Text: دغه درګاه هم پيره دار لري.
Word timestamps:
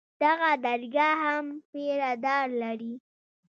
دغه 0.23 0.49
درګاه 0.65 1.15
هم 1.23 1.45
پيره 1.71 2.11
دار 2.25 2.47
لري. 2.61 2.93